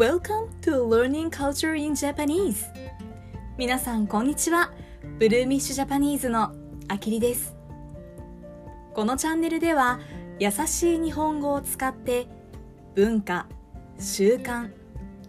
[0.00, 2.64] Welcome to Learning Culture in Japanese.
[3.58, 4.72] 皆さんこんにちは。
[5.18, 6.54] ブルーミッシュジャパニーズの
[6.88, 7.54] あきりです。
[8.94, 10.00] このチャンネルでは
[10.38, 12.28] 優しい日本語を使って
[12.94, 13.46] 文化、
[13.98, 14.70] 習慣、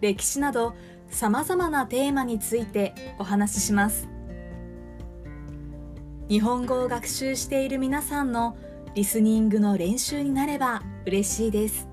[0.00, 0.74] 歴史など
[1.10, 4.08] さまざまなテーマについてお話しします。
[6.30, 8.56] 日本語を学習している皆さんの
[8.94, 11.91] リスニングの練習になれば嬉しいです。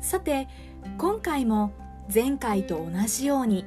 [0.00, 0.48] さて
[0.96, 1.72] 今回も
[2.12, 3.64] 前回と同じように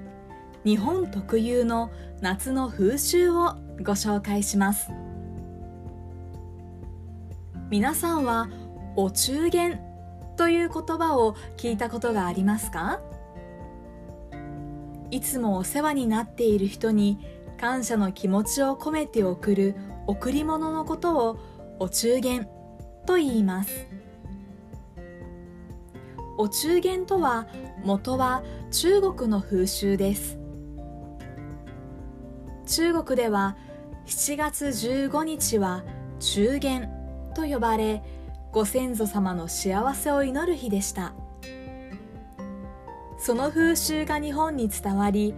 [0.63, 4.91] 日本特有の夏の風習をご紹介します。
[7.69, 8.49] 皆さんは
[8.95, 9.79] お中元
[10.37, 13.01] という言葉を聞いたことがありますか？
[15.09, 17.19] いつもお世話になっている人に
[17.59, 19.75] 感謝の気持ちを込めて送る
[20.07, 21.39] 贈り物のことを
[21.79, 22.47] お中元
[23.05, 23.87] と言います。
[26.41, 27.45] お中元とは
[27.83, 30.39] 元は中国の風習です。
[32.65, 33.55] 中国では
[34.07, 35.83] 7月15日は
[36.19, 36.89] 中元
[37.35, 38.01] と呼ばれ
[38.51, 41.13] ご先祖様の幸せを祈る日でした。
[43.19, 45.35] その風習が日本に伝わり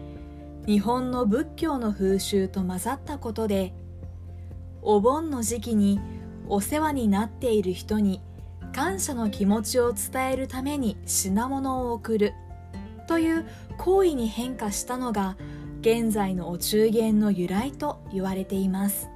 [0.65, 3.73] 日本の仏教の風習と混ざったことで
[4.81, 5.99] お盆の時期に
[6.47, 8.21] お世話になっている人に
[8.73, 12.33] 感謝の気持ちを伝えるために品物を贈る。
[13.07, 13.45] という
[13.77, 15.37] 行為に変化したのが
[15.81, 19.09] 現在のお中元の由来と言われています。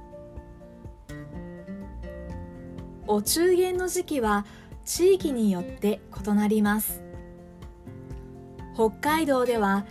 [3.06, 4.46] お中元の時期は
[4.84, 7.02] 地域によって異なります。
[8.74, 9.86] 北海道では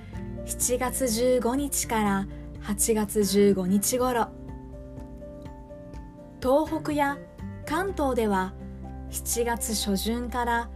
[0.45, 2.27] 7月15日から
[2.61, 4.29] 8月15日頃。
[6.41, 7.17] 東北や
[7.65, 8.53] 関東では
[9.09, 10.69] 7月初旬から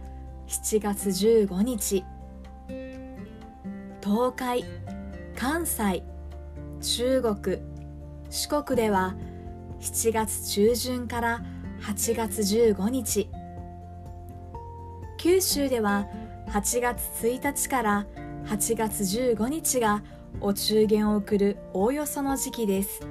[0.48, 2.04] 7月15日。
[4.02, 4.64] 東海
[5.36, 6.02] 関西
[6.80, 7.58] 中国
[8.30, 9.14] 四国では
[9.80, 11.42] 7月中旬から
[11.82, 13.28] 8月15日。
[15.18, 16.06] 九州では
[16.48, 18.06] 8月1日から
[18.46, 20.02] 8月15日が
[20.40, 23.06] お中元を贈るおおよその時期です。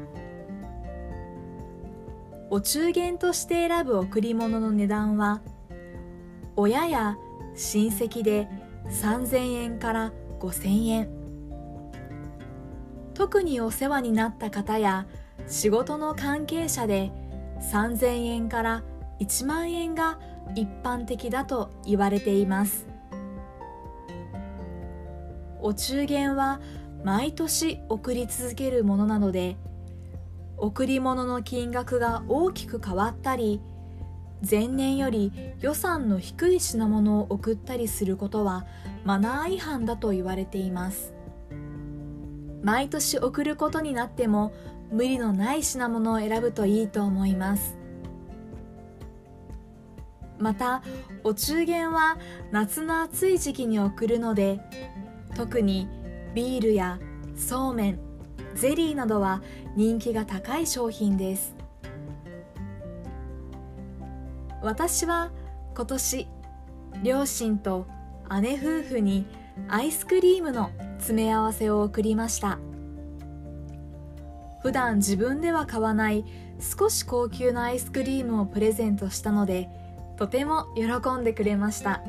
[2.53, 5.41] お中元として選ぶ贈り物の値段は
[6.57, 7.15] 親や
[7.55, 8.49] 親戚で
[8.89, 11.09] 3000円から5000円。
[13.13, 15.07] 特にお世話になった方や
[15.47, 17.13] 仕事の関係者で
[17.71, 18.83] 3000円から
[19.21, 20.19] 1万円が
[20.53, 22.85] 一般的だと言われています。
[25.61, 26.59] お中元は
[27.05, 29.55] 毎年送り続けるものなので
[30.61, 33.59] 贈り物の金額が大きく変わったり
[34.49, 38.65] 前年より予算の低い品物を送ったりすることは
[39.03, 41.13] マナー違反だと言われています。
[42.63, 44.53] 毎年送ることになっても
[44.91, 47.75] 無理のない品物を選ぶといいと思います。
[50.39, 50.81] また
[51.23, 52.17] お中元は
[52.51, 54.59] 夏の暑い時期に送るので
[55.35, 55.87] 特に
[56.33, 56.99] ビールや
[57.35, 58.10] そうめん
[58.55, 59.41] ゼリーなどは
[59.75, 61.55] 人気が高い商品です。
[64.61, 65.31] 私は
[65.75, 66.27] 今年
[67.03, 67.87] 両親と
[68.41, 69.25] 姉夫婦に
[69.67, 72.59] アイスクリームの詰め合わせを送りました。
[74.61, 76.23] 普段自分では買わない
[76.59, 79.67] 少し高級なアイスクリームをプレゼントしたので
[80.17, 82.03] とても喜んでくれました。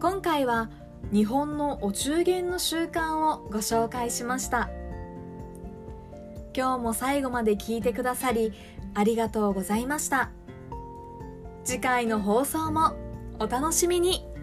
[0.00, 0.70] 今回は
[1.12, 4.70] 日本のお中元の習慣をご紹介しました。
[6.56, 8.52] 今日も最後まで聞いてくださり
[8.94, 10.30] ありがとうございました。
[11.64, 12.96] 次回の放送も
[13.38, 14.37] お楽しみに。